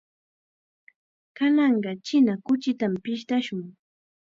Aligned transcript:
Kananqa 1.37 1.91
china 2.05 2.33
kuchitam 2.45 2.93
pishtashun. 3.03 3.61